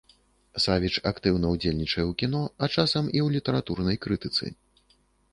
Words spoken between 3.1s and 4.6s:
і ў літаратурнай крытыцы.